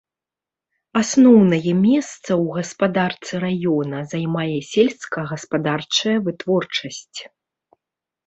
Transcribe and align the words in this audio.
Асноўнае 1.01 1.73
месца 1.87 2.05
ў 2.05 2.45
гаспадарцы 2.55 3.33
раёна 3.45 3.97
займае 4.13 4.55
сельскагаспадарчая 4.71 6.15
вытворчасць. 6.29 7.19